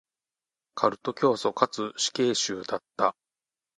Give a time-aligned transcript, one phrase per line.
[0.73, 3.15] カルト教祖かつ死刑囚だった。